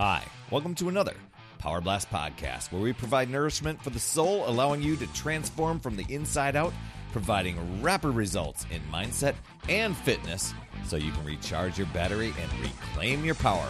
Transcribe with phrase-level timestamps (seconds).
[0.00, 1.14] Hi, welcome to another
[1.58, 5.96] Power Blast podcast where we provide nourishment for the soul, allowing you to transform from
[5.96, 6.72] the inside out,
[7.10, 9.34] providing rapid results in mindset
[9.68, 10.54] and fitness
[10.86, 13.68] so you can recharge your battery and reclaim your power.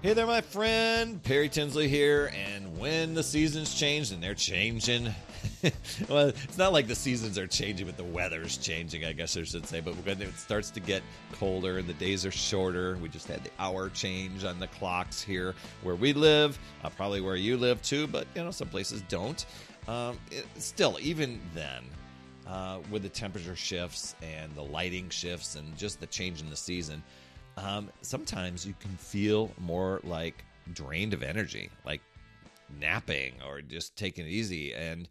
[0.00, 1.20] Hey there, my friend.
[1.24, 2.30] Perry Tinsley here.
[2.32, 5.06] And when the seasons change, and they're changing,
[6.08, 9.42] well, it's not like the seasons are changing, but the weather's changing, I guess I
[9.42, 9.80] should say.
[9.80, 11.02] But when it starts to get
[11.32, 15.20] colder and the days are shorter, we just had the hour change on the clocks
[15.20, 19.02] here where we live, uh, probably where you live too, but you know, some places
[19.08, 19.46] don't.
[19.88, 21.82] Um, it, still, even then,
[22.46, 26.56] uh, with the temperature shifts and the lighting shifts and just the change in the
[26.56, 27.02] season,
[27.58, 32.00] um, sometimes you can feel more like drained of energy, like
[32.80, 35.08] napping or just taking it easy and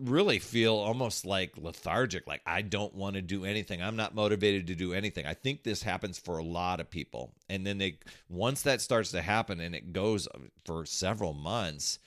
[0.00, 3.82] really feel almost like lethargic like i don't want to do anything.
[3.82, 5.26] I'm not motivated to do anything.
[5.26, 7.32] I think this happens for a lot of people.
[7.50, 7.98] And then they
[8.30, 10.28] once that starts to happen and it goes
[10.64, 11.98] for several months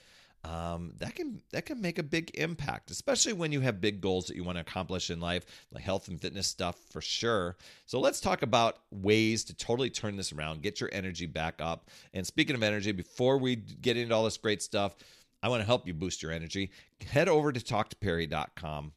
[0.46, 4.26] um, that can that can make a big impact, especially when you have big goals
[4.28, 7.56] that you want to accomplish in life, like health and fitness stuff for sure.
[7.86, 11.90] So let's talk about ways to totally turn this around, get your energy back up.
[12.14, 14.96] And speaking of energy, before we get into all this great stuff,
[15.42, 16.72] I want to help you boost your energy.
[17.06, 18.92] Head over to talktoperry.com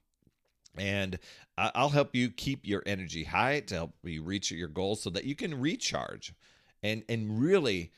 [0.79, 1.19] and
[1.57, 5.25] I'll help you keep your energy high to help you reach your goals so that
[5.25, 6.35] you can recharge
[6.83, 7.93] and and really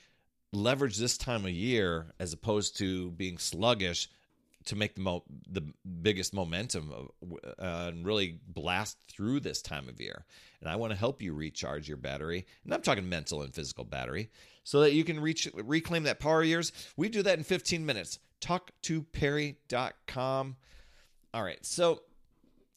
[0.53, 4.09] leverage this time of year as opposed to being sluggish
[4.65, 5.63] to make the mo- the
[6.03, 7.05] biggest momentum uh,
[7.59, 10.25] and really blast through this time of year.
[10.61, 13.85] And I want to help you recharge your battery, and I'm talking mental and physical
[13.85, 14.31] battery,
[14.65, 16.73] so that you can reach reclaim that power years.
[16.97, 18.19] We do that in 15 minutes.
[18.41, 20.57] Talktoperry.com.
[21.35, 22.03] All right, so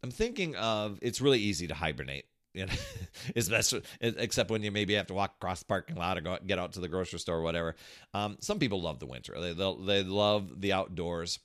[0.04, 2.26] I'm thinking of it's really easy to hibernate.
[2.54, 2.74] You know,
[3.36, 6.60] especially except when you maybe have to walk across the parking lot or go get
[6.60, 7.76] out to the grocery store or whatever.
[8.14, 9.40] Um, some people love the winter.
[9.40, 11.40] They they love the outdoors.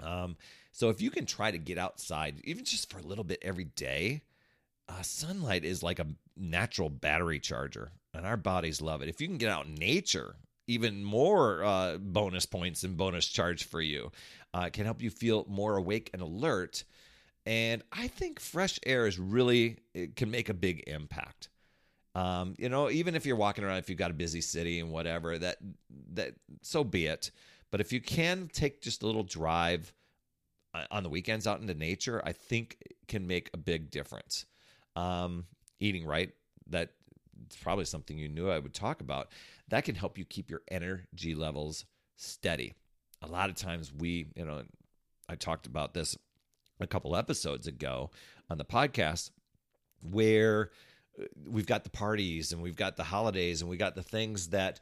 [0.00, 0.36] Um,
[0.72, 3.64] so if you can try to get outside, even just for a little bit every
[3.64, 4.22] day,
[4.88, 6.06] uh, sunlight is like a
[6.36, 9.08] natural battery charger, and our bodies love it.
[9.08, 13.64] If you can get out in nature, even more uh, bonus points and bonus charge
[13.64, 14.10] for you.
[14.54, 16.84] Uh, it can help you feel more awake and alert
[17.46, 21.48] and I think fresh air is really it can make a big impact.
[22.14, 24.90] Um, you know, even if you're walking around, if you've got a busy city and
[24.90, 25.56] whatever, that
[26.12, 27.30] that so be it.
[27.70, 29.92] But if you can take just a little drive
[30.74, 32.76] uh, on the weekends out into nature, I think
[33.08, 34.44] can make a big difference.
[34.94, 35.46] Um,
[35.80, 36.30] eating right,
[36.68, 36.90] that
[37.46, 39.28] it's probably something you knew I would talk about.
[39.68, 41.86] That can help you keep your energy levels
[42.16, 42.74] steady.
[43.22, 44.62] A lot of times we, you know,
[45.28, 46.16] I talked about this
[46.82, 48.10] a couple episodes ago
[48.50, 49.30] on the podcast
[50.00, 50.70] where
[51.20, 54.48] uh, we've got the parties and we've got the holidays and we got the things
[54.48, 54.80] that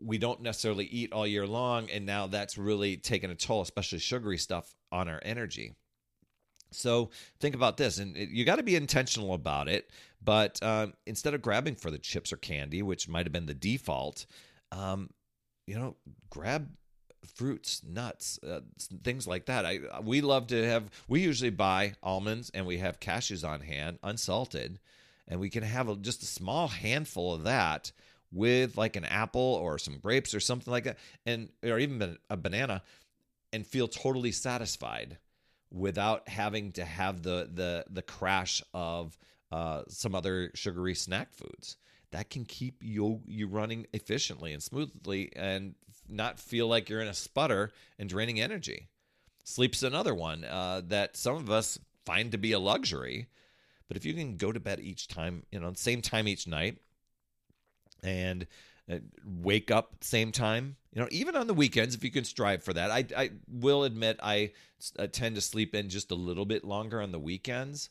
[0.00, 3.98] we don't necessarily eat all year long and now that's really taken a toll especially
[3.98, 5.74] sugary stuff on our energy.
[6.72, 9.90] So think about this and you got to be intentional about it
[10.22, 13.54] but um, instead of grabbing for the chips or candy which might have been the
[13.54, 14.26] default
[14.70, 15.10] um,
[15.66, 15.96] you know
[16.30, 16.68] grab
[17.34, 18.60] fruits, nuts, uh,
[19.02, 19.66] things like that.
[19.66, 20.90] I we love to have.
[21.08, 24.78] We usually buy almonds and we have cashews on hand, unsalted,
[25.28, 27.92] and we can have a, just a small handful of that
[28.32, 32.36] with like an apple or some grapes or something like that, and or even a
[32.36, 32.82] banana,
[33.52, 35.18] and feel totally satisfied
[35.70, 39.16] without having to have the the the crash of
[39.52, 41.76] uh, some other sugary snack foods
[42.12, 45.74] that can keep you you running efficiently and smoothly and
[46.08, 48.88] not feel like you're in a sputter and draining energy.
[49.44, 53.26] Sleep's another one uh, that some of us find to be a luxury.
[53.88, 56.78] But if you can go to bed each time, you know, same time each night,
[58.02, 58.46] and
[58.90, 62.62] uh, wake up same time, you know, even on the weekends, if you can strive
[62.62, 62.90] for that.
[62.90, 64.52] I, I will admit I,
[64.98, 67.90] I tend to sleep in just a little bit longer on the weekends,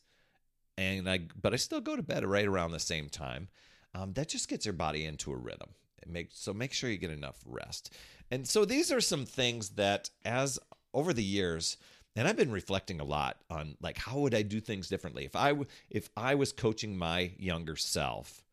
[0.78, 3.49] and I but I still go to bed right around the same time.
[3.96, 5.70] Um, that just gets your body into a rhythm.
[6.08, 7.94] Make so make sure you get enough rest.
[8.32, 10.58] And so these are some things that as
[10.94, 11.78] over the years
[12.16, 15.36] and I've been reflecting a lot on like how would I do things differently if
[15.36, 15.53] I
[15.90, 18.44] if I was coaching my younger self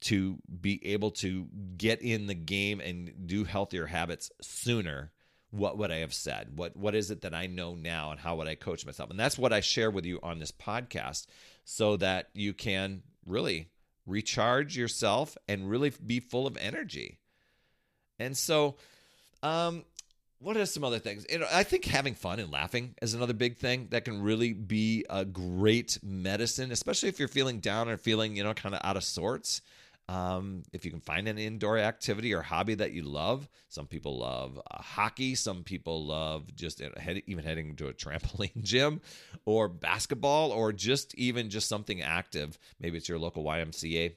[0.00, 1.46] to be able to
[1.76, 5.12] get in the game and do healthier habits sooner
[5.50, 6.56] what would I have said?
[6.56, 9.10] What what is it that I know now and how would I coach myself?
[9.10, 11.26] And that's what I share with you on this podcast
[11.64, 13.68] so that you can really
[14.08, 17.18] recharge yourself, and really be full of energy.
[18.18, 18.76] And so,
[19.42, 19.84] um,
[20.40, 21.26] what are some other things?
[21.30, 24.52] You know, I think having fun and laughing is another big thing that can really
[24.52, 28.80] be a great medicine, especially if you're feeling down or feeling, you know, kind of
[28.84, 29.62] out of sorts.
[30.08, 34.18] Um, if you can find an indoor activity or hobby that you love, some people
[34.18, 39.02] love uh, hockey, some people love just head, even heading to a trampoline gym
[39.44, 42.58] or basketball or just even just something active.
[42.80, 44.14] Maybe it's your local YMCA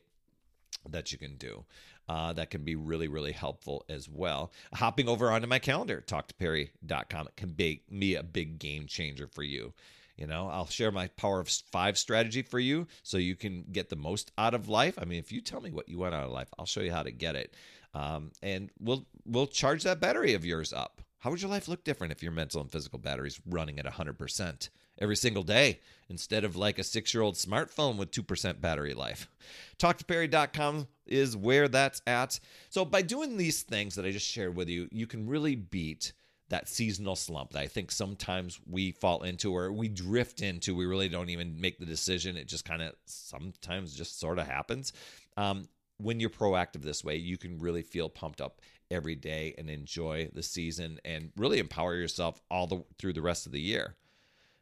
[0.89, 1.65] that you can do.
[2.07, 4.51] Uh, that can be really, really helpful as well.
[4.73, 9.43] Hopping over onto my calendar, talktoperry.com, it can be, be a big game changer for
[9.43, 9.73] you.
[10.17, 13.89] You know, I'll share my power of five strategy for you so you can get
[13.89, 14.97] the most out of life.
[15.01, 16.91] I mean, if you tell me what you want out of life, I'll show you
[16.91, 17.55] how to get it.
[17.93, 21.01] Um, and we'll we'll charge that battery of yours up.
[21.19, 24.69] How would your life look different if your mental and physical batteries running at 100%
[24.99, 25.79] every single day
[26.09, 29.29] instead of like a six year old smartphone with 2% battery life?
[29.77, 32.39] TalkToPerry.com is where that's at.
[32.69, 36.13] So, by doing these things that I just shared with you, you can really beat
[36.51, 40.75] that seasonal slump that I think sometimes we fall into or we drift into.
[40.75, 42.35] We really don't even make the decision.
[42.35, 44.91] It just kind of sometimes just sort of happens.
[45.37, 45.67] Um,
[45.97, 48.59] when you're proactive this way, you can really feel pumped up
[48.89, 53.45] every day and enjoy the season and really empower yourself all the through the rest
[53.45, 53.95] of the year.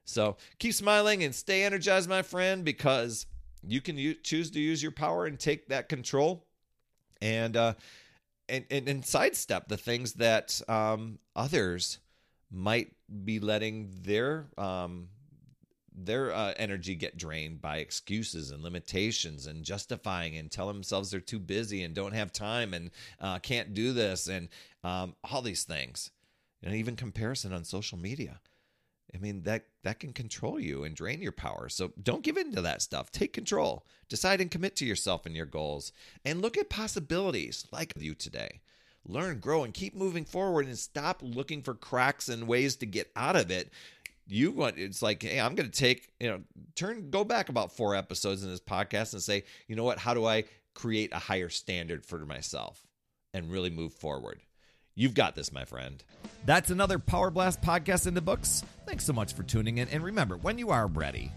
[0.05, 3.25] So keep smiling and stay energized, my friend, because
[3.67, 6.45] you can choose to use your power and take that control.
[7.19, 7.73] And uh,
[8.49, 11.99] and, and, and sidestep the things that um, others
[12.51, 12.91] might
[13.23, 15.09] be letting their um,
[16.05, 21.19] their uh, energy get drained by excuses and limitations and justifying and tell themselves they're
[21.19, 24.47] too busy and don't have time and uh, can't do this and
[24.83, 26.11] um, all these things.
[26.63, 28.39] And even comparison on social media
[29.13, 31.69] I mean that that can control you and drain your power.
[31.69, 33.11] So don't give in to that stuff.
[33.11, 33.85] Take control.
[34.07, 35.91] Decide and commit to yourself and your goals
[36.23, 38.61] and look at possibilities like you today.
[39.05, 43.11] Learn, grow and keep moving forward and stop looking for cracks and ways to get
[43.15, 43.71] out of it.
[44.27, 46.41] You want it's like, hey, I'm going to take, you know,
[46.75, 50.13] turn go back about 4 episodes in this podcast and say, you know what, how
[50.13, 50.43] do I
[50.75, 52.85] create a higher standard for myself
[53.33, 54.41] and really move forward?
[54.99, 56.03] You've got this, my friend.
[56.45, 58.65] That's another Power Blast podcast in the books.
[58.85, 59.87] Thanks so much for tuning in.
[59.87, 61.31] And remember, when you are ready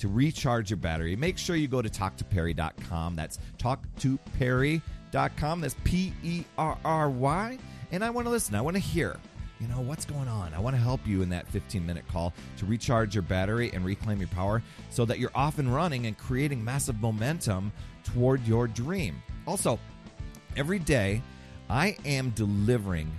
[0.00, 3.16] to recharge your battery, make sure you go to talktoperry.com.
[3.16, 5.60] That's talktoperry.com.
[5.62, 7.58] That's P E R R Y.
[7.90, 8.54] And I want to listen.
[8.54, 9.16] I want to hear,
[9.60, 10.52] you know, what's going on.
[10.52, 13.82] I want to help you in that 15 minute call to recharge your battery and
[13.82, 17.72] reclaim your power so that you're off and running and creating massive momentum
[18.04, 19.22] toward your dream.
[19.46, 19.78] Also,
[20.54, 21.22] every day,
[21.68, 23.10] I am delivering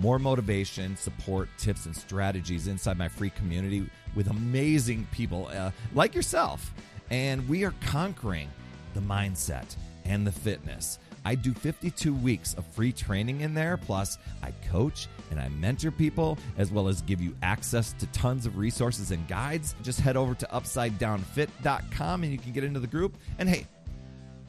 [0.00, 6.14] more motivation, support, tips, and strategies inside my free community with amazing people uh, like
[6.14, 6.72] yourself.
[7.10, 8.50] And we are conquering
[8.94, 10.98] the mindset and the fitness.
[11.26, 13.78] I do 52 weeks of free training in there.
[13.78, 18.44] Plus, I coach and I mentor people, as well as give you access to tons
[18.44, 19.74] of resources and guides.
[19.82, 23.16] Just head over to upsidedownfit.com and you can get into the group.
[23.38, 23.66] And hey,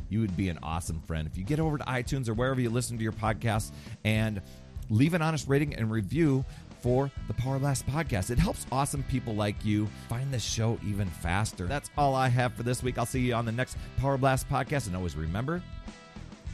[0.09, 1.27] you would be an awesome friend.
[1.27, 3.71] If you get over to iTunes or wherever you listen to your podcast
[4.03, 4.41] and
[4.89, 6.45] leave an honest rating and review
[6.81, 8.29] for the Power Blast podcast.
[8.29, 11.65] It helps awesome people like you find the show even faster.
[11.65, 12.99] That's all I have for this week.
[12.99, 14.85] I'll see you on the next Power Blast podcast.
[14.85, 15.63] And always remember,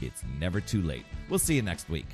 [0.01, 1.03] it's never too late.
[1.29, 2.07] We'll see you next week.